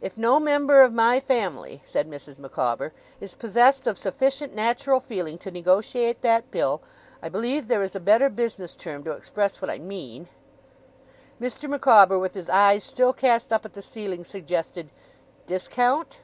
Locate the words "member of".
0.38-0.92